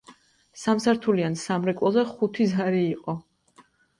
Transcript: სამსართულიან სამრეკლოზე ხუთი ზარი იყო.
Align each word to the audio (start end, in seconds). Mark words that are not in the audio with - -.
სამსართულიან 0.61 1.35
სამრეკლოზე 1.41 2.05
ხუთი 2.15 2.49
ზარი 2.53 2.81
იყო. 2.89 3.17